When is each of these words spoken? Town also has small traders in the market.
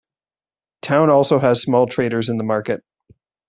Town 0.81 1.11
also 1.11 1.37
has 1.37 1.61
small 1.61 1.85
traders 1.85 2.29
in 2.29 2.37
the 2.37 2.43
market. 2.43 2.83